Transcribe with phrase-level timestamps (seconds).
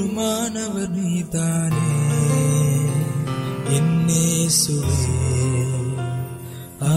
[0.00, 1.86] பெருமானவர் நீதானே
[3.70, 5.14] என்னே சுவே
[6.82, 6.92] ஆ,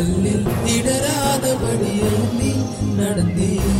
[0.00, 1.94] கல்லில் இடராதபடி
[2.38, 2.50] நீ
[2.98, 3.79] நடந்தேன்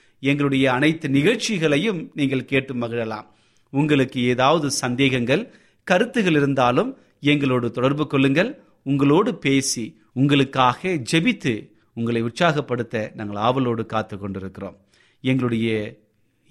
[0.29, 3.27] எங்களுடைய அனைத்து நிகழ்ச்சிகளையும் நீங்கள் கேட்டு மகிழலாம்.
[3.73, 5.43] உங்களுக்கு ஏதாவது சந்தேகங்கள்
[5.87, 6.91] கருத்துகள் இருந்தாலும்
[7.31, 8.51] எங்களோடு தொடர்பு கொள்ளுங்கள்.
[8.91, 9.85] உங்களோடு பேசி
[10.19, 11.53] உங்களுக்காக ஜெபித்து
[11.97, 14.77] உங்களை உற்சாகப்படுத்த நாங்கள் ஆவலோடு காத்து கொண்டிருக்கிறோம்.
[15.23, 15.69] எங்களுடைய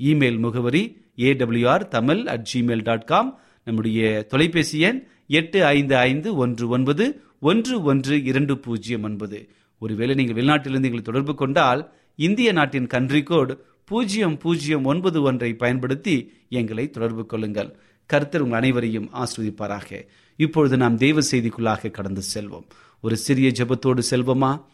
[0.00, 0.82] இமெயில் முகவரி
[1.28, 3.30] AWR Tamil at Gmail dot com
[3.66, 4.00] நம்முடைய
[4.32, 5.00] தொலைபேசி எண்
[5.38, 7.04] எட்டு ஐந்து ஐந்து ஒன்று ஒன்பது
[7.50, 9.38] ஒன்று ஒன்று இரண்டு பூஜ்ஜியம் ஒன்பது.
[9.82, 11.82] ஒருவேளை நீங்கள் வெளிநாட்டிலிருந்து எங்களை தொடர்பு கொண்டால்
[12.16, 17.76] இந்திய நாட்டின் கன்ட்ரி கோட் பூஜ்ஜியம் பூஜ்ஜியம் ஒன்பது ஒன்றை பயன்படுத்தி எங்களை தொடர்பு கொள்ளுங்கள்.
[18.06, 20.06] கர்த்தர் உங்கள் அனைவரையும் ஆஸ்வதிப்பாராக.
[20.36, 22.64] இப்பொழுது நாம் தெய்வ செய்திக்குள்ளாக கடந்து செல்வோம்.
[23.00, 24.64] ஒரு சிறிய ஜெபத்தோடு செல்வோமா?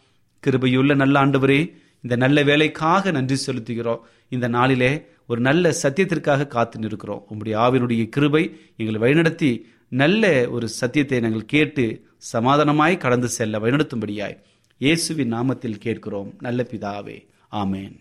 [0.47, 3.99] கிருபையுள்ள நல்ல ஆண்டவரே இந்த நல்ல வேலைக்காக நன்றி செலுத்துகிறோம்.
[4.29, 7.23] இந்த நாளிலே ஒரு நல்ல சத்தியத்திற்காக காத்து நிற்கிறோம்.
[7.27, 14.37] உங்களுடைய ஆவினுடைய கிருபை எங்களை வழிநடத்தி நல்ல ஒரு சத்தியத்தை நாங்கள் கேட்டு சமாதானமாய் கடந்து செல்ல வழிநடத்தும்படியாய்.
[14.79, 16.33] இயேசுவின் நாமத்தில் கேட்கிறோம்.
[16.39, 17.15] நல்ல பிதாவே
[17.51, 17.93] ஆமேன்.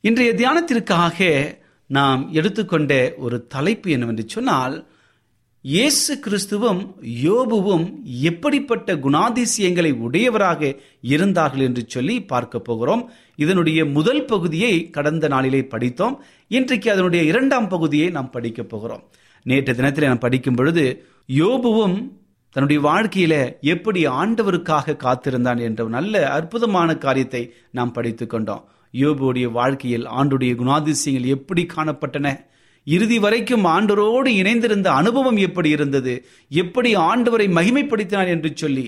[0.00, 1.18] இன்றைய தியானத்திற்காக
[1.86, 4.88] நாம் எடுத்துக்கொண்ட ஒரு தலைப்பு என்னவென்று சொன்னால்
[5.60, 6.80] இயேசு கிறிஸ்துவும்
[7.22, 13.10] யோபுவும் எப்படிப்பட்ட குணாதிசயங்களை உடையவராக இருந்தார்கள் என்று சொல்லி பார்க்க போகிறோம்.
[13.36, 16.22] இதனுடைய முதல் பகுதியை கடந்த நாளிலே படித்தோம்.
[16.48, 19.04] இன்றைக்கு அதனுடைய இரண்டாம் பகுதியை நாம் படிக்க போகிறோம்.
[19.42, 21.96] நேற்று தினத்தில் நாம் படிக்கும் பொழுது யோபுவும்
[22.54, 23.34] தன்னுடைய வாழ்க்கையில
[23.72, 28.64] எப்படி ஆண்டவருக்காக காத்திருந்தான் என்ற நல்ல அற்புதமான காரியத்தை நாம் படித்து கொண்டோம்.
[28.94, 32.26] யோபுடைய வாழ்க்கையில் ஆண்டுடைய குணாதிசயங்கள் எப்படி காணப்பட்டன?
[32.86, 36.14] இறுதி வரைக்கும் ஆண்டவரோடு இணைந்திருந்த அனுபவம் எப்படி இருந்தது?
[36.50, 38.86] எப்படி ஆண்டவரை மகிமைப்படுத்தினார் என்று சொல்லி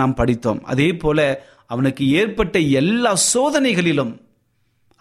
[0.00, 0.60] நாம் படித்தோம்.
[0.72, 1.18] அதே போல
[1.66, 4.12] அவனுக்கு ஏற்பட்ட எல்லா சோதனைகளிலும்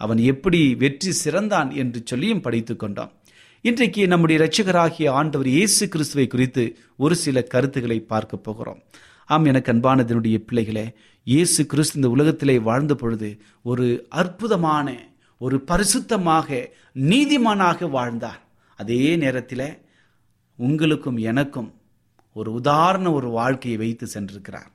[0.02, 3.12] அவன் எப்படி வெற்றி சிறந்தான் என்று சொல்லியும் படித்து கொண்டோம்.
[3.63, 8.80] இன்றைக்கு நம்முடைய இரட்சகராகிய ஆண்டவர் இயேசு கிறிஸ்துவை குறித்து ஒரு சில கருத்துக்களை பார்க்க போகிறோம்.
[9.25, 13.30] ஆம் எனக்கு அன்பானதனுடைய பிள்ளைகளே இயேசு கிறிஸ்து இந்த உலகத்திலே வாழ்ந்த பொழுது
[13.62, 14.96] ஒரு அற்புதமான
[15.38, 18.41] ஒரு பரிசுத்தமாக நீதிமானாக வாழ்ந்தார்.
[18.75, 19.68] அதே நேரத்தில்
[20.56, 21.70] உங்களுக்கும் எனக்கும்
[22.34, 24.70] ஒரு உதாரண ஒரு வாழ்க்கையை வைத்து சென்றிருக்கிறார்.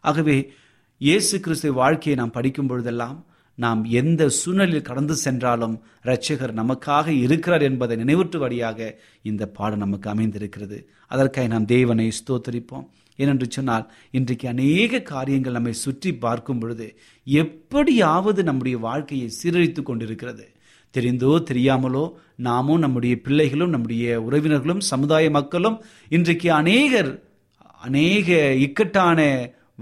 [0.00, 0.52] ஆகவே
[0.98, 3.18] இயேசு கிறிஸ்துவ வாழ்க்கையை நாம் படிக்கும் பொழுதெல்லாம்
[3.62, 5.74] நாம் எந்த சூழ்நிலையில் கடந்து சென்றாலும்
[6.04, 8.78] இரட்சகர் நமக்காக இருக்கிறார் என்பதை நினைவூற்றுவடியாக
[9.30, 10.78] இந்த பாடம் நமக்கு அமைந்திருக்கிறது.
[11.12, 12.86] அதற்காக நாம் தேவனை ஸ்தோத்தரிப்போம்.
[13.18, 13.84] ஏனென்று சொன்னால்
[14.18, 16.86] இன்றைக்கு அநேக காரியங்கள் நம்மை சுற்றி பார்க்கும் பொழுது
[17.26, 20.46] எப்படியாவது நம்முடைய வாழ்க்கையை சீரழித்து கொண்டிருக்கிறது.
[20.94, 22.04] தெரிந்தோ தெரியாமலோ
[22.48, 25.76] நாமும் நம்முடைய பிள்ளைகளும் நம்முடைய உறவினர்களும் சமுதாய மக்களும்
[26.08, 27.12] இன்றைக்கு அநேகர்
[27.88, 28.28] அநேக
[28.64, 29.20] இக்கட்டான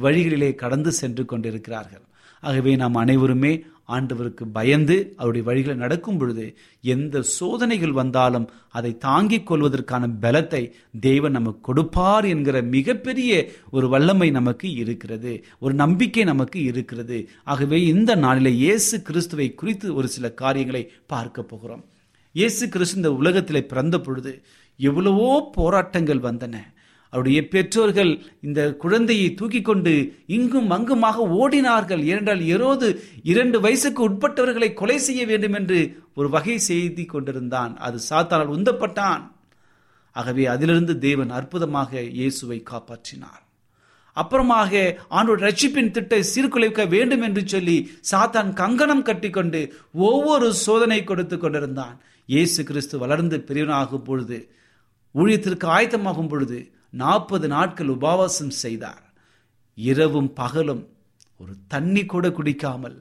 [0.02, 2.04] வழிகளிலே கடந்து சென்று கொண்டிருக்கிறார்கள்.
[2.40, 3.52] ஆகவே நாம் அனைவருமே
[3.88, 11.60] ஆண்டவருக்கு பயந்து அவருடைய வழிகளை நடக்கும் பொழுது எந்த சோதனைகள் வந்தாலும் அதை தாங்கிக் கொள்வதற்கான பலத்தை தேவன் நமக்கு
[11.60, 15.44] கொடுப்பார் என்கிற மிகப்பெரிய ஒரு வல்லமை நமக்கு இருக்கிறது.
[15.58, 17.28] ஒரு நம்பிக்கை நமக்கு இருக்கிறது.
[17.44, 21.84] ஆகவே இந்த நாளிலே இயேசு கிறிஸ்துவை குறித்து ஒரு சில காரியங்களை பார்க்க போகிறோம்.
[22.32, 24.42] இயேசு கிறிஸ்து இந்த உலகத்திலே பிறந்த பொழுது
[24.76, 26.56] எவ்வளவோ போராட்டங்கள் வந்தன.
[27.12, 28.12] அவருடைய பெற்றோர்கள்
[28.46, 29.94] இந்த குழந்தையை தூக்கி கொண்டு
[30.36, 32.02] இங்கும் அங்குமாக ஓடினார்கள்.
[32.10, 32.88] ஏனென்றால் எரோது
[33.32, 35.80] இரண்டு வயசுக்கு உட்பட்டவர்களை கொலை செய்ய வேண்டும் என்று
[36.18, 37.74] ஒரு வகை செய்தி கொண்டிருந்தான்.
[37.86, 39.24] அது சாத்தானால் உந்தப்பட்டான்.
[40.16, 43.42] ஆகவே அதிலிருந்து தேவன் அற்புதமாக இயேசுவை காப்பாற்றினார்.
[44.16, 44.72] அப்புறமாக
[45.16, 47.76] ஆண்டோட ரட்சிப்பின் திட்டை சீர்குலைக்க வேண்டும் என்று சொல்லி
[48.10, 49.60] சாத்தான் கங்கணம் கட்டிக்கொண்டு
[50.08, 51.96] ஒவ்வொரு சோதனை கொடுத்து கொண்டிருந்தான்.
[52.28, 54.38] இயேசு கிறிஸ்து வளர்ந்து பெரியவனாகும் பொழுது
[55.14, 56.58] ஊழியத்திற்கு ஆயத்தமாகும் பொழுது
[56.92, 59.04] நாற்பது நாட்கள் உபவாசம் செய்தார்.
[59.78, 60.82] இரவும் பகலும்
[61.36, 62.96] ஒரு தண்ணி கூட குடிக்காமல்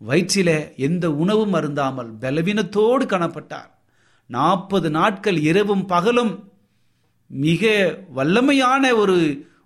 [0.00, 3.70] வயிற்றில எந்த உணவும் அருந்தாமல் பலவீனத்தோடு காணப்பட்டார்.
[4.30, 6.32] நாற்பது நாட்கள் இரவும் பகலும்
[7.30, 7.62] மிக
[8.16, 9.16] வல்லமையான ஒரு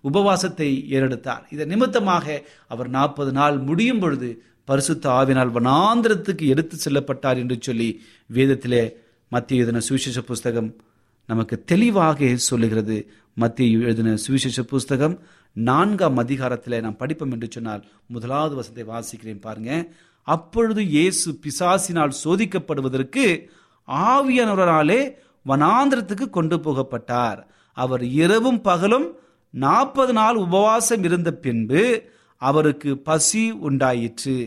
[0.03, 1.43] உபவாசத்தை ஏறெடுத்தார்.
[1.49, 2.25] இதன் நிமித்தமாக
[2.67, 4.29] அவர் நாற்பது நாள் முடியும் பொழுது
[4.65, 7.89] பரிசுத்த ஆவினால் வனாந்திரத்துக்கு எடுத்து செல்லப்பட்டார் என்று சொல்லி
[8.29, 8.83] வேதத்திலே
[9.31, 10.69] மத்திய இதன சுவிசேஷ புஸ்தகம்
[11.29, 12.97] நமக்கு தெளிவாக சொல்லுகிறது.
[13.33, 15.15] மத்திய எழுதின சுவிசேஷ புஸ்தகம்
[15.53, 19.71] நான்காம் அதிகாரத்தில் நாம் படிப்போம் என்று சொன்னால் முதலாவது வசத்தை வாசிக்கிறேன் பாருங்க.
[20.27, 23.25] அப்பொழுது இயேசு பிசாசினால் சோதிக்கப்படுவதற்கு
[23.87, 25.01] ஆவியானவராலே
[25.45, 27.39] வனாந்திரத்துக்கு கொண்டு போகப்பட்டார்.
[27.77, 29.07] அவர் இரவும் பகலும்
[29.53, 31.83] நாற்பது நாள் உபவாசம் இருந்த பின்பு
[32.41, 34.37] அவருக்கு பசி உண்டாயிற்று.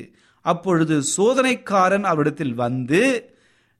[0.45, 3.03] அப்பொழுது சோதனைக்காரன் அவரிடத்தில் வந்து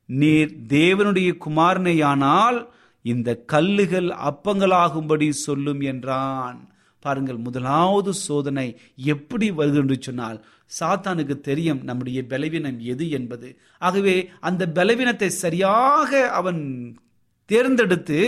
[0.09, 2.59] நீர் தேவனுடைய குமாரனையானால்
[3.05, 6.59] இந்த கல்லுகள் அப்பங்களாகும்படி சொல்லும் என்றான்.
[7.05, 8.67] பாருங்கள் முதலாவது சோதனை
[9.13, 10.39] எப்படி வருது என்று சொன்னால்
[10.79, 13.49] சாத்தானுக்கு தெரியும் நம்முடைய பலவீனம் எது என்பது.
[13.79, 14.17] ஆகவே
[14.49, 16.61] அந்த பலவீனத்தை சரியாக அவன்
[17.51, 18.21] தேர்ந்தெடுத்து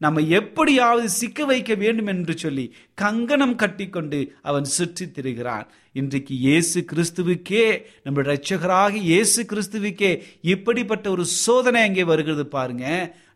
[0.00, 5.66] நம்ம எப்படியாவது சிக்க வைக்க வேண்டும் என்று சொல்லி கங்கணம் கட்டிக்கொண்டு அவன் சுற்றி திரிகிறான்.
[5.92, 7.66] இன்றைக்கு இயேசு கிறிஸ்துவுக்கே
[8.04, 10.12] நம்ம ரட்சகராக இயேசு கிறிஸ்துவுக்கே
[10.54, 12.86] இப்படிப்பட்ட ஒரு சோதனை அங்கே வருகிறது பாருங்க.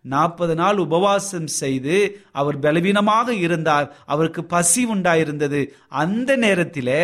[0.07, 1.97] நாற்பது நாள் உபவாசம் செய்து
[2.33, 3.87] அவர் பலவீனமாக இருந்தார்.
[4.07, 5.61] அவருக்கு பசி உண்டாயிருந்தது.
[5.89, 6.97] அந்த நேரத்தில்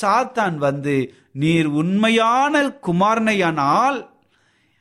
[0.00, 3.98] சாத்தான் வந்து நீர் உண்மையான குமாரனையானால்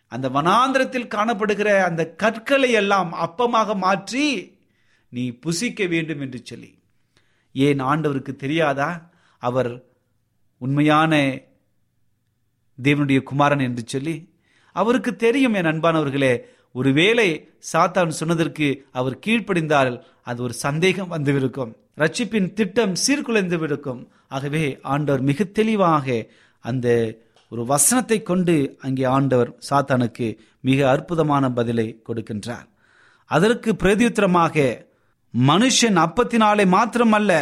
[0.08, 4.26] அந்த வனாந்திரத்தில் காணப்படுகிற அந்த கற்களை எல்லாம் அப்பமாக மாற்றி
[5.10, 6.72] நீ புசிக்க வேண்டும் என்று சொல்லி.
[7.54, 8.90] ஏன் ஆண்டவருக்கு தெரியாதா?
[9.38, 9.72] அவர்
[10.58, 11.14] உண்மையான
[12.84, 14.16] தேவனுடைய குமாரன் என்று சொல்லி.
[14.76, 16.34] அவருக்கு தெரியும் என் அன்பானவர்களே
[16.76, 17.30] ஒருவேளை
[17.72, 19.92] சாத்தான் சொன்னதற்கு அவர் கீழ்ப்படிந்தால்
[20.24, 21.72] அது ஒரு சந்தேகம் வந்துவிருக்கும்.
[21.98, 26.26] ரட்சிப்பின் திட்டம் சீர்குலைந்து விடுக்கும் ஆகவே ஆண்டவர் மிக தெளிவாக
[26.66, 26.88] அந்த
[27.52, 30.28] ஒரு வசனத்தை கொண்டு அங்கே ஆண்டவர் சாத்தானுக்கு
[30.62, 32.68] மிக அற்புதமான பதிலை கொடுக்கின்றார்.
[33.26, 34.56] அதற்கு பிரதியுத்தரமாக
[35.34, 37.34] மனுஷன் அப்பத்தினாலே மாத்திரமல்ல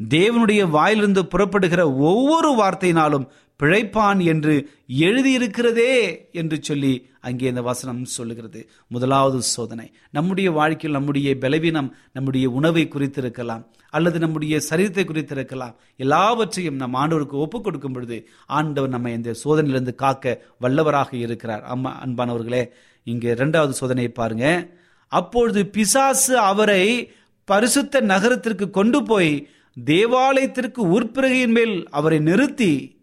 [0.00, 3.26] தேவனுடைய வாயிலிருந்து புறப்படுகிற ஒவ்வொரு வார்த்தையினாலும்
[3.62, 4.68] பிழைப்பான் என்று
[4.98, 8.70] எழுதியிருக்கிறதே என்று சொல்லி அங்கே இந்த வசனம் சொல்லுகிறது.
[8.88, 9.92] முதலாவது சோதனை.
[10.10, 15.74] நம்முடைய வாழ்க்கையில் நம்முடைய பலவீனம் நம்முடைய உணவை குறித்திருக்கலாம் அல்லது நம்முடைய சரீரத்தை குறித்திருக்கலாம்.
[15.96, 21.62] எல்லாவற்றையும் நம் ஆண்டவருக்கு ஒப்புக் கொடுக்கும் பொழுது ஆண்டவர் நம்ம இந்த சோதனையிலிருந்து காக்க வல்லவராக இருக்கிறார்.
[21.62, 22.68] அம்மா அன்பானவர்களே
[23.04, 24.68] இங்கே இரண்டாவது சோதனையை பாருங்க.
[25.08, 27.12] அப்பொழுது பிசாசு அவரை
[27.44, 29.48] பரிசுத்த நகரத்திற்கு கொண்டு போய்
[29.84, 32.93] தேவாலயத்திற்கு உட்பிறகையின் மேல் அவரை நிறுத்தி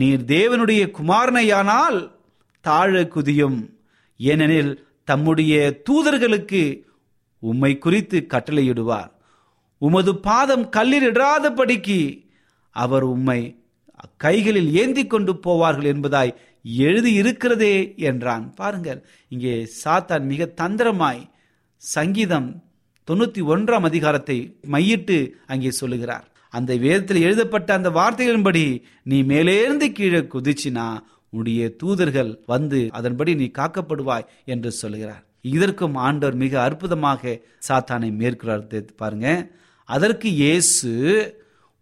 [0.00, 1.98] நீர் தேவனுடைய குமாரனையானால்
[2.64, 3.58] தாழ குதியும்.
[4.20, 4.72] ஏனெனில்
[5.08, 5.54] தம்முடைய
[5.88, 6.62] தூதர்களுக்கு
[7.42, 9.10] உம்மை குறித்து கட்டளையிடுவார்.
[9.78, 12.00] உமது பாதம் கல்லில் இடாதபடிக்கு
[12.76, 13.40] அவர் உம்மை
[14.24, 16.32] கைகளில் ஏந்தி கொண்டு போவார்கள் என்பதாய்
[16.86, 17.74] எழுதி இருக்கிறதே
[18.10, 18.44] என்றான்.
[18.60, 19.00] பாருங்கள்
[19.32, 21.22] இங்கே சாத்தான் மிக தந்திரமாய்
[21.82, 22.48] சங்கீதம்
[23.08, 24.38] தொண்ணூத்தி ஒன்றாம் அதிகாரத்தை
[24.74, 26.26] மையிட்டு அங்கே சொல்லுகிறார்.
[26.56, 28.64] அந்த வேதத்தில் எழுதப்பட்ட அந்த வார்த்தைகளின்படி
[29.10, 30.86] நீ மேலேருந்து கீழே குதிச்சினா
[31.32, 35.22] உன்னுடைய தூதர்கள் வந்து அதன்படி நீ காக்கப்படுவாய் என்று சொல்லுகிறார்
[35.54, 37.32] இதற்கும் ஆண்டவர் மிக அற்புதமாக
[37.68, 38.62] சாத்தானை மேற்கிறார்
[39.00, 39.28] பாருங்க.
[39.88, 40.90] அதற்கு இயேசு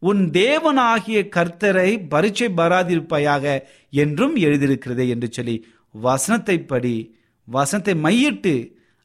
[0.02, 3.45] உன் தேவனாகிய கர்த்தரை பரீட்சை பராதிருப்பாயாக
[4.02, 5.57] என்றும் எழுதியிருக்கிறதே என்று சொல்லி
[5.95, 6.97] வசனத்தை படி
[7.49, 8.55] வசனத்தை மையிட்டு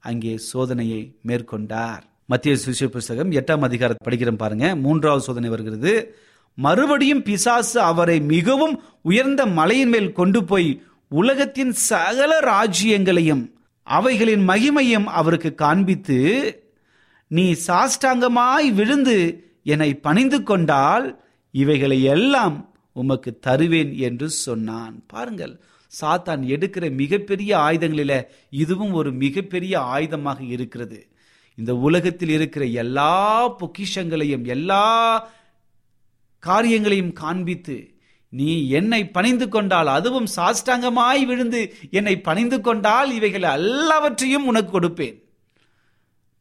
[0.03, 2.03] அங்கே சோதனையை மேற்கொண்டார்.
[2.29, 4.75] மத்திய சுவிசேஷ புஸ்தகம் எட்டாம் அதிகாரத்தை படிக்கிறோம் பாருங்க.
[4.75, 5.91] மூன்றாவது சோதனை வருகிறது.
[6.57, 10.69] மறுபடியும் பிசாசு அவரை மிகவும் உயர்ந்த மலையின் மேல் கொண்டு போய்
[11.11, 13.43] உலகத்தின் சகல ராஜ்யங்களையும்
[13.87, 16.19] அவைகளின் மகிமையும் அவருக்கு காண்பித்து
[17.27, 19.17] நீ சாஷ்டாங்கமாய் விழுந்து
[19.63, 21.07] என்னை பணிந்து கொண்டால்
[21.51, 22.57] இவைகளை எல்லாம்
[22.91, 24.95] உமக்கு தருவேன் என்று சொன்னான்.
[25.07, 25.53] பாருங்கள்
[25.91, 28.13] சாத்தான் எடுக்கிற மிகப்பெரிய ஆயுதங்களில
[28.49, 30.99] இதுவும் ஒரு மிகப்பெரிய ஆயுதமாக இருக்கிறது.
[31.57, 33.11] இந்த உலகத்தில் இருக்கிற எல்லா
[33.59, 34.83] பொக்கிஷங்களையும் எல்லா
[36.43, 37.77] காரியங்களையும் காண்பித்து
[38.29, 45.17] நீ என்னை பணிந்து கொண்டால் அதுவும் சாஷ்டாங்கமாய் விழுந்து என்னை பணிந்து கொண்டால் இவைகள் எல்லாவற்றையும் உனக்கு கொடுப்பேன்.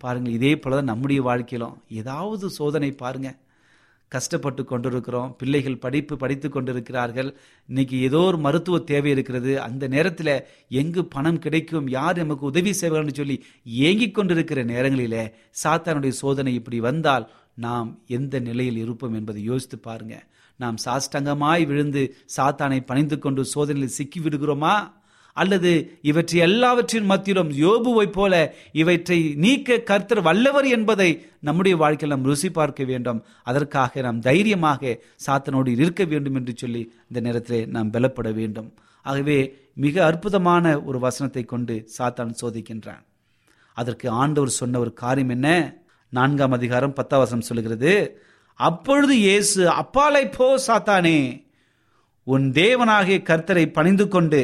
[0.00, 3.38] பாருங்கள் இதே போலதான் நம்முடைய வாழ்க்கையிலும் ஏதாவது சோதனை பாருங்கள்
[4.08, 7.36] கஷ்டப்பட்டு கொண்டிருக்கிறோம் பிள்ளைகள் படிப்பு படித்து கொண்டிருக்கிறார்கள்.
[7.66, 9.60] இன்னைக்கு ஏதோ ஒரு மருத்துவ தேவை இருக்கிறது.
[9.60, 15.24] அந்த நேரத்தில் எங்கு பணம் கிடைக்கும் யார் நமக்கு உதவி செய்வார்னு சொல்லி ஏங்கிக் கொண்டிருக்கிற நேரங்களிலே
[15.64, 20.16] சாத்தானுடைய சோதனை இப்படி வந்தால் நாம் எந்த நிலையில் இருப்போம் என்பதை யோசித்து பாருங்க.
[20.56, 22.02] நாம் சாஷ்டங்கமாய் விழுந்து
[22.36, 24.92] சாத்தானை பணிந்து கொண்டு சோதனையில் சிக்கி விடுகிறோமா?
[25.36, 25.70] அல்லது
[26.02, 28.34] இவற்றை எல்லாவற்றின் மத்தியிலும் யோபுவைப் போல
[28.72, 31.08] இவற்றை நீக்க கர்த்தர் வல்லவர் என்பதை
[31.40, 33.20] நம்முடைய வாழ்க்கையில் நாம் ருசி பார்க்க வேண்டும்.
[33.42, 34.96] அதற்காக நாம் தைரியமாக
[35.26, 38.68] சாத்தனோடு இருக்க வேண்டும் என்று சொல்லி இந்த நேரத்திலே நாம் பலப்பட வேண்டும்.
[39.06, 39.38] ஆகவே
[39.76, 43.02] மிக அற்புதமான ஒரு வசனத்தை கொண்டு சாத்தான் சோதிக்கின்றான்.
[43.76, 45.48] அதற்கு ஆண்டவர் சொன்ன ஒரு காரியம் என்ன?
[46.12, 47.92] நான்காம் அதிகாரம் பத்தாம் வசனம் சொல்லுகிறது
[48.60, 51.18] அப்பொழுது இயேசு அப்பாலை போ சாத்தானே!
[52.26, 54.40] உன் தேவனாகிய கர்த்தரை பணிந்து கொண்டு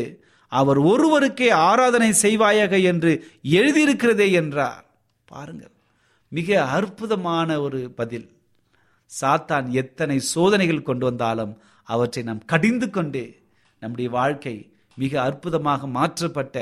[0.59, 3.13] அவர் ஒருவருக்கே ஆராதனை செய்வாயாக என்று
[3.57, 4.85] எழுதியிருக்கிறதே என்றார்.
[5.31, 5.75] பாருங்கள்
[6.33, 8.29] மிக அற்புதமான ஒரு பதில்.
[9.21, 11.55] சாத்தான் எத்தனை சோதனைகள் கொண்டு வந்தாலும்
[11.89, 13.23] அவற்றை நாம் கடிந்து கொண்டு
[13.83, 14.55] நம்முடைய வாழ்க்கை
[14.97, 16.57] மிக அற்புதமாக மாற்றப்பட்ட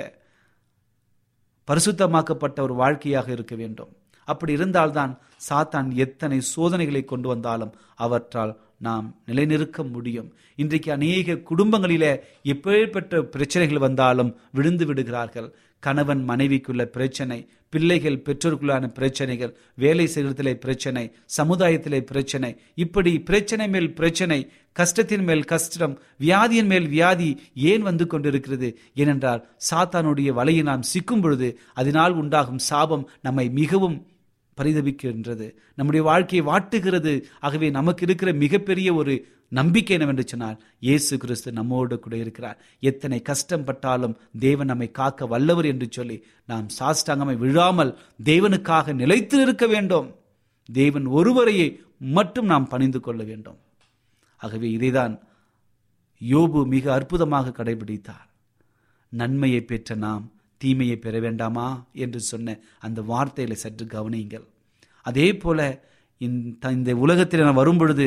[1.69, 3.93] பரிசுத்தமாக்கப்பட்ட ஒரு வாழ்க்கையாக இருக்க வேண்டும்.
[4.25, 5.19] அப்படி இருந்தால்தான்
[5.51, 10.35] சாத்தான் எத்தனை சோதனைகளை கொண்டு வந்தாலும் அவற்றால் நாம் நிலைநிறுக்க முடியும்.
[10.57, 15.55] இன்றைக்கு அநேக குடும்பங்களிலே எப்பேற்பட்ட பிரச்சனைகள் வந்தாலும் விழுந்து விடுகிறார்கள்.
[15.81, 21.05] கணவன் மனைவிக்குள்ள பிரச்சனை பிள்ளைகள் பெற்றோருக்குள்ளான பிரச்சனைகள் வேலை செய்கிறதிலே பிரச்சனை
[21.39, 22.51] சமுதாயத்திலே பிரச்சனை.
[22.75, 24.39] இப்படி பிரச்சனை மேல் பிரச்சனை
[24.73, 31.61] கஷ்டத்தின் மேல் கஷ்டம் வியாதியின் மேல் வியாதி ஏன் வந்து கொண்டிருக்கிறது ஏனென்றால் சாத்தானுடைய வலையை நாம் சிக்கும் பொழுது
[31.75, 33.99] அதனால் உண்டாகும் சாபம் நம்மை மிகவும்
[34.57, 35.55] பரிதபிக்கின்றது.
[35.75, 37.23] நம்முடைய வாழ்க்கையை வாட்டுகிறது.
[37.41, 42.59] ஆகவே நமக்கு இருக்கிற மிகப்பெரிய ஒரு நம்பிக்கை என்னவென்று சொன்னால் இயேசு கிறிஸ்து நம்மோடு கூட இருக்கிறார்.
[42.81, 49.67] எத்தனை கஷ்டம் பட்டாலும் தேவன் நம்மை காக்க வல்லவர் என்று சொல்லி நாம் சாஷ்டாங்கமை விழாமல் தேவனுக்காக நிலைத்து இருக்க
[49.67, 50.15] வேண்டும்.
[50.73, 53.59] தேவன் ஒருவரையே மட்டும் நாம் பணிந்து கொள்ள வேண்டும்.
[54.37, 55.21] ஆகவே இதைதான்
[56.21, 58.29] யோபு மிக அற்புதமாக கடைபிடித்தார்.
[59.09, 61.69] நன்மையை பெற்ற நாம் தீமையை பெற வேண்டாமா
[62.05, 64.47] என்று சொன்ன அந்த வார்த்தைகளை சற்று கவனியுங்கள்.
[65.07, 65.59] அதே போல
[66.21, 68.07] இந்த இந்த உலகத்தில் நான் வரும்பொழுது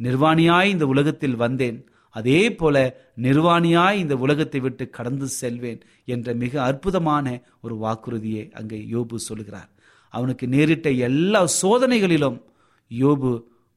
[0.00, 1.78] நிர்வாணியாய் இந்த உலகத்தில் வந்தேன்.
[2.14, 2.76] அதே போல
[3.26, 5.80] நிர்வாணியாய் இந்த உலகத்தை விட்டு கடந்து செல்வேன்
[6.14, 7.26] என்ற மிக அற்புதமான
[7.64, 9.70] ஒரு வாக்குறுதியை அங்கே யோபு சொல்கிறார்
[10.14, 12.38] அவனுக்கு நேரிட்ட எல்லா சோதனைகளிலும்
[12.90, 13.30] யோபு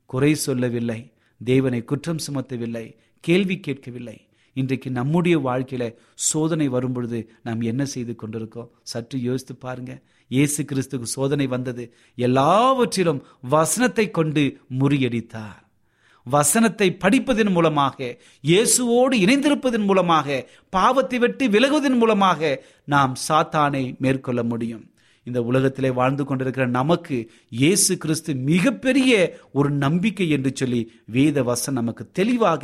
[0.10, 1.00] குறை சொல்லவில்லை
[1.42, 2.86] தேவனை குற்றம் சுமத்தவில்லை
[3.24, 4.18] கேள்வி கேட்கவில்லை.
[4.62, 5.86] இன்றைக்கு நம்முடைய வாழ்க்கையில
[6.30, 8.70] சோதனை வரும்பொழுது நாம் என்ன செய்து கொண்டிருக்கோம்?
[8.92, 9.94] சற்று யோசித்து பாருங்க.
[10.32, 11.84] இயேசு கிறிஸ்துக்கு சோதனை வந்தது.
[12.18, 13.22] எல்லாவற்றிலும்
[13.56, 14.44] வசனத்தை கொண்டு
[14.82, 15.60] முறியடித்தார்.
[16.28, 17.98] வசனத்தை படிப்பதன் மூலமாக
[18.44, 20.40] இயேசுவோடு இணைந்திருப்பதன் மூலமாக
[20.76, 22.52] பாவத்தை விட்டு விலகுவதன் மூலமாக
[22.94, 24.86] நாம் சாத்தானை மேற்கொள்ள முடியும்.
[25.30, 27.18] இந்த உலகத்திலே வாழ்ந்து கொண்டிருக்கிற நமக்கு
[27.62, 29.12] இயேசு கிறிஸ்து மிகப்பெரிய
[29.60, 30.82] ஒரு நம்பிக்கை என்று சொல்லி
[31.18, 32.64] வேத வசனம் நமக்கு தெளிவாக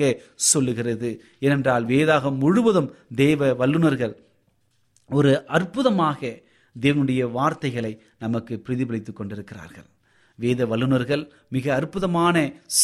[0.52, 1.12] சொல்லுகிறது.
[1.40, 2.90] ஏனென்றால் வேதாகம் முழுவதும்
[3.24, 4.16] தேவ வல்லுநர்கள்
[5.10, 6.20] ஒரு அற்புதமாக
[6.76, 9.90] தேவனுடைய வார்த்தைகளை நமக்கு பிரதிபலித்துக் கொண்டிருக்கிறார்கள்.
[10.36, 12.36] வேத வல்லுநர்கள் மிக அற்புதமான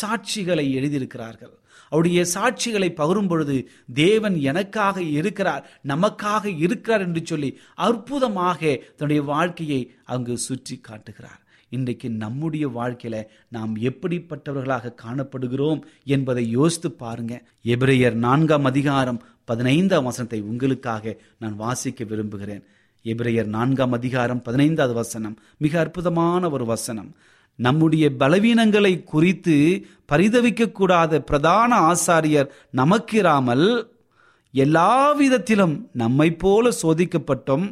[0.02, 1.54] சாட்சிகளை எழுதியிருக்கிறார்கள்.
[1.92, 3.56] அவருடைய சாட்சிகளை பகிரும் பொழுது
[3.94, 7.50] தேவன் எனக்காக இருக்கிறார் நமக்காக இருக்கிறார் என்று சொல்லி
[7.88, 8.62] அற்புதமாக
[8.98, 11.40] தன்னுடைய வாழ்க்கையை அங்கு சுற்றி காட்டுகிறார்.
[11.70, 17.34] இன்றைக்கு நம்முடைய வாழ்க்கையில நாம் எப்படிப்பட்டவர்களாக காணப்படுகிறோம் என்பதை யோசித்து பாருங்க.
[17.64, 22.64] எபிரேயர் நான்காம் அதிகாரம் பதினைந்தாம் வசனத்தை உங்களுக்காக நான் வாசிக்க விரும்புகிறேன்.
[23.06, 27.12] எபிரேயர் நான்காம் அதிகாரம் பதினைந்தாவது வசனம் மிக அற்புதமான ஒரு வசனம்.
[27.60, 29.56] நம்முடைய பலவீனங்களை குறித்து
[30.08, 33.68] பரிதவிக்கக்கூடாத பிரதான ஆசாரியர் நமக்கிராமல்
[34.54, 37.66] எல்லா விதத்திலும் நம்மை போல சோதிக்கப்பட்டோம்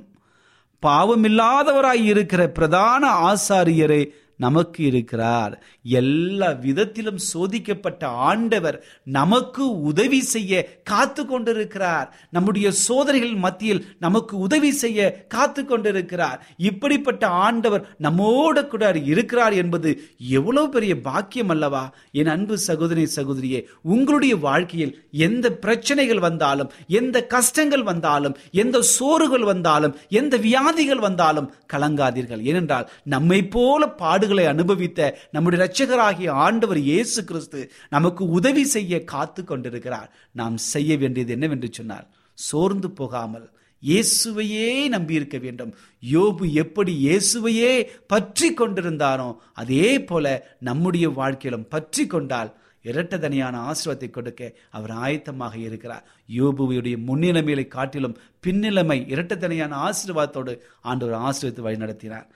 [0.83, 4.01] பாவமில்லாதவராய் இருக்கிற பிரதான ஆசாரியரே
[4.39, 5.53] நமக்கு இருக்கிறார்.
[5.83, 12.07] எல்லா விதத்திலும் சோதிக்கப்பட்ட ஆண்டவர் நமக்கு உதவி செய்ய காத்து கொண்டிருக்கிறார்.
[12.31, 16.39] நம்முடைய சோதனைகள் மத்தியில் நமக்கு உதவி செய்ய காத்து கொண்டிருக்கிறார்.
[16.69, 21.83] இப்படிப்பட்ட ஆண்டவர் நம்மோட கூட இருக்கிறார் என்பது எவ்வளவு பெரிய பாக்கியம் அல்லவா?
[22.11, 24.93] என் அன்பு சகோதரி சகோதரியே உங்களுடைய வாழ்க்கையில்
[25.27, 32.43] எந்த பிரச்சனைகள் வந்தாலும் எந்த கஷ்டங்கள் வந்தாலும் எந்த சோறுகள் வந்தாலும் எந்த வியாதிகள் வந்தாலும் கலங்காதீர்கள்.
[32.43, 34.99] ஏனென்றால் நம்மை போல பாடு பாடுகளை அனுபவித்த
[35.35, 37.59] நம்முடைய இரட்சகராகிய ஆண்டவர் இயேசு கிறிஸ்து
[37.95, 40.09] நமக்கு உதவி செய்ய காத்து கொண்டிருக்கிறார்.
[40.39, 42.05] நாம் செய்ய வேண்டியது என்னவென்று சொன்னார்
[42.37, 43.47] சோர்ந்து போகாமல்
[43.83, 45.71] இயேசுவையே நம்பியிருக்க வேண்டும்.
[46.03, 47.73] யோபு எப்படி இயேசுவையே
[48.13, 49.29] பற்றி கொண்டிருந்தானோ
[49.61, 50.25] அதே போல
[50.69, 52.51] நம்முடைய வாழ்க்கையிலும் பற்றி கொண்டால்
[52.85, 54.41] இரட்டதனியான ஆசிரத்தை கொடுக்க
[54.77, 56.05] அவர் ஆயத்தமாக இருக்கிறார்.
[56.39, 60.53] யோபுவையுடைய முன்னிலைமைகளை காட்டிலும் பின்னிலைமை இரட்டதனியான ஆசீர்வாதத்தோடு
[60.91, 62.29] ஆண்டவர் ஆசிரியத்தை வழி நடத்தினார்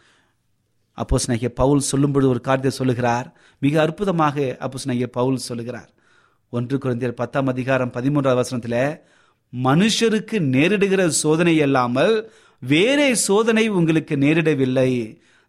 [0.97, 3.27] அப்போஸ் நைய பவுல் சொல்லும்பொழுது ஒரு காரியத்தை சொல்லுகிறார்.
[3.59, 5.89] மிக அற்புதமாக அப்போஸ் நைய பவுல் சொல்லுகிறார்.
[6.49, 8.81] ஒன்று குழந்தையர் பத்தாம் அதிகாரம் பதிமூன்றாவது வசனத்தில்
[9.53, 12.13] மனுஷருக்கு நேரிடுகிற சோதனை அல்லாமல்
[12.61, 14.91] வேறே சோதனை உங்களுக்கு நேரிடவில்லை.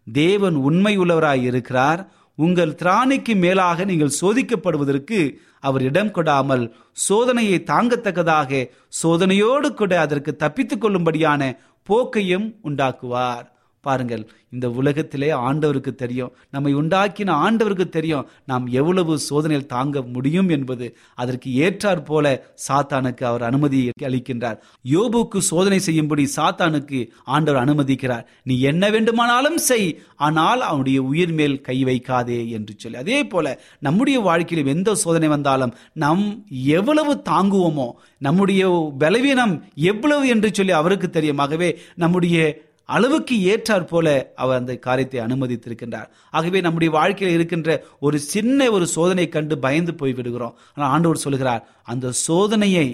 [0.07, 2.01] தேவன் உண்மை உள்ளவராய் இருக்கிறார்.
[2.37, 5.19] உங்கள் திராணிக்கு மேலாக நீங்கள் சோதிக்கப்படுவதற்கு
[5.59, 6.63] அவர் இடம் கொடாமல்
[7.07, 8.69] சோதனையை தாங்கத்தக்கதாக
[9.01, 11.41] சோதனையோடு கூட அதற்கு தப்பித்துக் கொள்ளும்படியான
[11.89, 13.45] போக்கையும் உண்டாக்குவார்.
[13.87, 16.33] பாருங்கள் இந்த உலகத்திலே ஆண்டவருக்கு தெரியும்.
[16.49, 18.27] நம்மை உண்டாக்கின ஆண்டவருக்கு தெரியும்.
[18.45, 20.85] நாம் எவ்வளவு சோதனையில் தாங்க முடியும் என்பது.
[21.15, 22.25] அதற்கு ஏற்றாற் போல
[22.67, 24.59] சாத்தானுக்கு அவர் அனுமதி அளிக்கின்றார்.
[24.93, 26.99] யோபுக்கு சோதனை செய்யும்படி சாத்தானுக்கு
[27.35, 28.25] ஆண்டவர் அனுமதிக்கிறார்.
[28.43, 29.89] நீ என்ன வேண்டுமானாலும் செய்.
[30.27, 32.99] ஆனால் அவனுடைய உயிர் மேல் கை வைக்காதே என்று சொல்லி.
[33.03, 33.45] அதே போல
[33.79, 36.25] நம்முடைய வாழ்க்கையில் எந்த சோதனை வந்தாலும் நம்
[36.77, 38.63] எவ்வளவு தாங்குவோமோ நம்முடைய
[38.99, 39.55] பலவீனம்
[39.91, 41.43] எவ்வளவு என்று சொல்லி அவருக்கு தெரியும்.
[41.45, 42.37] ஆகவே நம்முடைய
[42.89, 46.09] அளவுக்கு ஏற்றாற் போல அவர் அந்த காரியத்தை அனுமதித்திருக்கின்றார்.
[46.31, 47.69] ஆகவே நம்முடைய வாழ்க்கையில் இருக்கின்ற
[47.99, 52.87] ஒரு சின்ன ஒரு சோதனை கண்டு பயந்து போய் விடுகிறோம் ஆனால் ஆண்டவர் சொல்கிறார் அந்த சோதனையை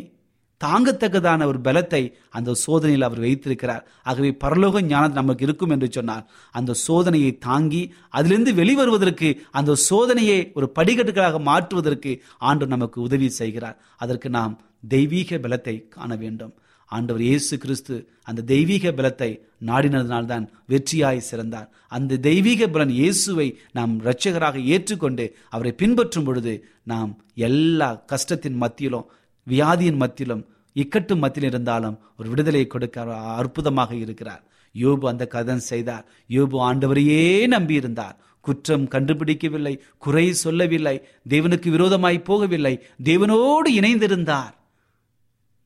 [0.62, 3.84] தாங்கத்தக்கதான ஒரு பலத்தை அந்த சோதனையில் அவர் வைத்திருக்கிறார்.
[4.04, 10.70] ஆகவே பரலோக ஞானம் நமக்கு இருக்கும் என்று சொன்னார் அந்த சோதனையை தாங்கி அதிலிருந்து வெளிவருவதற்கு அந்த சோதனையை ஒரு
[10.80, 12.14] படிக்கட்டுகளாக மாற்றுவதற்கு
[12.50, 13.80] ஆண்டு நமக்கு உதவி செய்கிறார்.
[13.98, 14.54] அதற்கு நாம்
[14.88, 16.54] தெய்வீக பலத்தை காண வேண்டும்.
[16.96, 17.96] ஆண்டவர் இயேசு கிறிஸ்து
[18.30, 19.30] அந்த தெய்வீக பலத்தை
[19.70, 21.68] நாடினதினால்தான் வெற்றியாய் சிறந்தார்.
[21.96, 25.26] அந்த தெய்வீக பலன் இயேசுவை நாம் இரட்சகராக ஏற்றுக்கொண்டு
[25.56, 26.54] அவரை பின்பற்றும் பொழுது
[26.92, 27.12] நாம்
[27.48, 29.10] எல்லா கஷ்டத்தின் மத்தியிலும்
[29.48, 30.44] வியாதியின் மத்தியிலும்
[30.76, 33.06] இக்கட்டு மத்தியில் இருந்தாலும் ஒரு விடுதலை கொடுக்க
[33.40, 34.44] அற்புதமாக இருக்கிறார்.
[34.76, 36.06] யோபு அந்த கதன் செய்தார்.
[36.36, 37.24] யோபு ஆண்டவரையே
[37.56, 38.16] நம்பியிருந்தார்.
[38.46, 39.74] குற்றம் கண்டுபிடிக்கவில்லை
[40.04, 40.96] குறை சொல்லவில்லை
[41.34, 42.74] தேவனுக்கு விரோதமாய் போகவில்லை
[43.10, 44.54] தேவனோடு இணைந்திருந்தார்.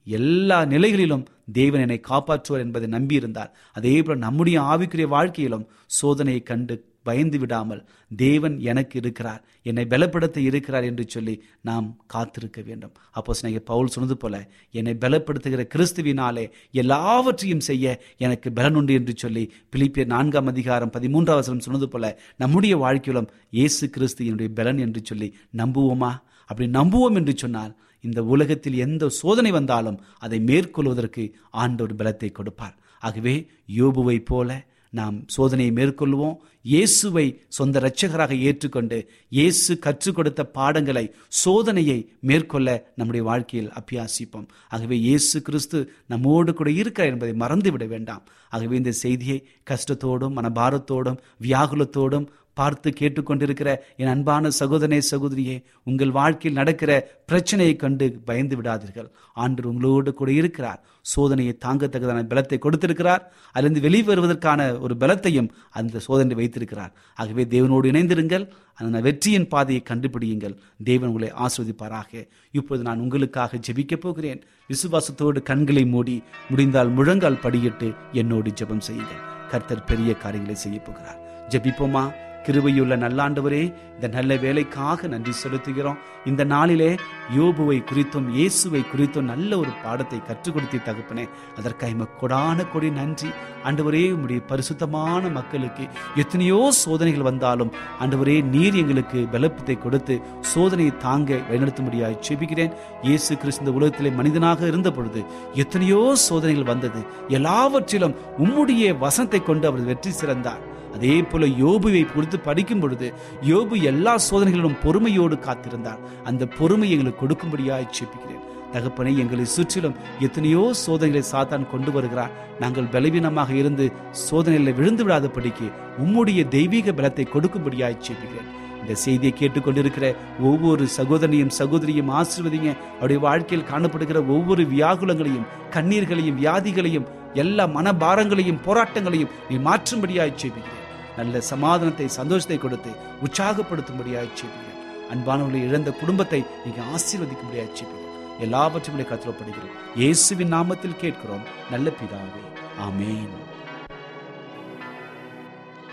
[0.07, 3.53] எல்லா நிலைகளிலும் தேவன் என்னை காப்பாற்றுவார் என்பதை நம்பியிருந்தார்.
[3.73, 5.65] அதே போல நம்முடைய ஆவிக்குரிய வாழ்க்கையிலும்
[6.01, 7.81] சோதனையை கண்டு பயந்து விடாமல்
[8.17, 9.41] தேவன் எனக்கு இருக்கிறார்.
[9.63, 12.93] என்னை பலப்படுத்த இருக்கிறார் என்று சொல்லி நாம் காத்திருக்க வேண்டும்.
[13.11, 14.35] அப்போ சினைய பவுல் சொன்னது போல
[14.71, 21.89] என்னை பலப்படுத்துகிற கிறிஸ்துவினாலே எல்லாவற்றையும் செய்ய எனக்கு பலன் உண்டு என்று சொல்லி பிலிப்பியர் நான்காம் அதிகாரம் பதிமூன்றாவது சொன்னது
[21.89, 26.13] போல நம்முடைய வாழ்க்கையிலும் இயேசு கிறிஸ்து என்னுடைய பலன் என்று சொல்லி நம்புவோமா?
[26.49, 27.73] அப்படி நம்புவோம் என்று சொன்னால்
[28.07, 31.25] இந்த உலகத்தில் எந்த சோதனை வந்தாலும் அதை மேற்கொள்வதற்கு
[31.63, 32.77] ஆண்டவர் பலத்தை கொடுப்பார்.
[33.01, 33.35] ஆகவே
[33.79, 34.49] யோபுவை போல
[34.93, 36.35] நாம் சோதனையை மேற்கொள்வோம்.
[36.73, 38.97] இயேசுவை சொந்த இரட்சகராக ஏற்றுக்கொண்டு
[39.37, 41.03] இயேசு கற்றுக் கொடுத்த பாடங்களை
[41.41, 41.97] சோதனையை
[42.29, 42.67] மேற்கொள்ள
[42.99, 44.47] நம்முடைய வாழ்க்கையில் அபியாசிப்போம்.
[44.73, 45.79] ஆகவே இயேசு கிறிஸ்து
[46.13, 48.23] நம்மோடு கூட இருக்கிறார் என்பதை மறந்துவிட வேண்டாம்.
[48.55, 49.39] ஆகவே இந்த செய்தியை
[49.71, 56.91] கஷ்டத்தோடும் மனபாரத்தோடும் வியாகுலத்தோடும் பார்த்து கேட்டுக்கொண்டிருக்கிற என் அன்பான சகோதரனே சகோதரியே உங்கள் வாழ்க்கையில் நடக்கிற
[57.25, 59.09] பிரச்சனையை கண்டு பயந்து விடாதீர்கள்.
[59.33, 60.81] ஆண்டு உங்களோடு கூட இருக்கிறார்.
[61.15, 63.23] சோதனையை தாங்கத்தக்கதான பலத்தை கொடுத்திருக்கிறார்.
[63.51, 66.93] அதிலிருந்து வெளிவருவதற்கான ஒரு பலத்தையும் அந்த சோதனை வைத்திருக்கிறார்.
[67.15, 68.45] ஆகவே தேவனோடு இணைந்திருங்கள்.
[68.73, 70.55] அந்த வெற்றியின் பாதையை கண்டுபிடியுங்கள்.
[70.83, 74.41] தேவன் உங்களை ஆஸ்வதிப்பாராக இப்பொழுது நான் உங்களுக்காக ஜெபிக்கப் போகிறேன்.
[74.69, 79.23] விசுவாசத்தோடு கண்களை மூடி முடிந்தால் முழங்கால் படியிட்டு என்னோடு ஜெபம் செய்யுங்கள்.
[79.51, 81.19] கர்த்தர் பெரிய காரியங்களை செய்ய போகிறார்.
[81.49, 82.05] ஜெபிப்போமா?
[82.45, 83.62] கிருபையுள்ள நல்லாண்டவரே
[83.95, 85.99] இந்த நல்ல வேலைக்காக நன்றி செலுத்துகிறோம்.
[86.29, 86.89] இந்த நாளிலே
[87.38, 91.25] யோபுவை குறித்தும் இயேசுவை குறித்தும் நல்ல ஒரு பாடத்தை கற்றுக் கொடுத்து தகப்பனே
[91.60, 93.29] அதற்காக கொடான கொடி நன்றி.
[93.69, 95.86] ஆண்டவரே உம்முடைய பரிசுத்தமான மக்களுக்கு
[96.23, 100.17] எத்தனையோ சோதனைகள் வந்தாலும் ஆண்டவரே நீர் எங்களுக்கு பலப்பத்தை கொடுத்து
[100.53, 102.75] சோதனையை தாங்க வழிநடத்தும்படியாய் செபிக்கிறேன்.
[103.08, 105.23] இயேசு கிறிஸ்து உலகத்திலே மனிதனாக இருந்த பொழுது
[105.63, 107.01] எத்தனையோ சோதனைகள் வந்தது.
[107.39, 110.63] எல்லாவற்றிலும் உம்முடைய வசத்தை கொண்டு அவர் வெற்றி சிறந்தார்.
[110.95, 113.08] அதே போல யோபுவை குறித்து படிக்கும் பொழுது
[113.51, 116.03] யோபு எல்லா சோதனைகளிலும் பொறுமையோடு காத்திருந்தார்.
[116.29, 122.34] அந்த பொறுமை எங்களுக்கு கொடுக்கும்படியாக செப்பிக்கிறேன் தகப்பனை எங்களை சுற்றிலும் எத்தனையோ சோதனைகளை சாத்தான் கொண்டு வருகிறார்.
[122.62, 123.86] நாங்கள் பலவீனமாக இருந்து
[124.27, 125.67] சோதனையில் விழுந்து விடாதபடிக்கு
[126.03, 130.08] உம்முடைய தெய்வீக பலத்தை கொடுக்கும்படியாய் செப்பிக்கிறேன் இந்த செய்தியை கேட்டுக்கொண்டிருக்கிற
[130.49, 132.71] ஒவ்வொரு சகோதரனையும் சகோதரியும் ஆசிர்வதிங்க.
[132.97, 137.08] அவருடைய வாழ்க்கையில் காணப்படுகிற ஒவ்வொரு வியாகுலங்களையும் கண்ணீர்களையும் வியாதிகளையும்
[137.43, 140.84] எல்லா மனபாரங்களையும் போராட்டங்களையும் நீ மாற்றும்படியாய் செய்வீர்கள்
[141.17, 142.91] நல்ல சமாதானத்தை சந்தோஷத்தை கொடுத்து
[143.25, 144.80] உற்சாகப்படுத்தும்படியாக செய்வீர்கள்.
[145.13, 148.01] அன்பானவர்களை இழந்த குடும்பத்தை நீங்கள் ஆசீர்வதிக்கும்படியாக செய்வீர்கள்.
[148.45, 151.45] எல்லாவற்றையும் கத்திரப்படுகிறோம் இயேசுவின் நாமத்தில் கேட்கிறோம்.
[151.73, 152.43] நல்ல பிதாவே
[152.88, 153.34] ஆமேன்.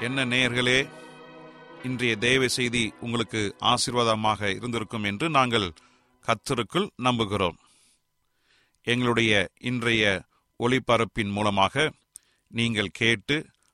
[0.06, 0.78] என்ன நேயர்களே
[1.88, 3.40] இன்றைய தேவ செய்தி உங்களுக்கு
[3.72, 5.66] ஆசீர்வாதமாக இருந்திருக்கும் என்று நாங்கள்
[6.24, 7.58] கத்தருக்குள் நம்புகிறோம்.
[8.92, 9.32] எங்களுடைய
[9.70, 10.04] இன்றைய
[10.60, 11.84] ஒளிபரப்பின் மூலமாக
[12.58, 13.36] நீங்கள் கேட்டு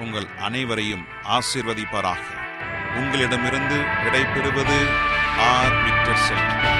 [0.00, 2.22] உங்கள் அனைவரையும் ஆசிர்வதிப்பாராக.
[2.96, 4.78] உங்களிடமிருந்து விடைபெறுவது
[5.38, 5.82] ஆர்.
[5.82, 6.79] விக்டர் செல்வன்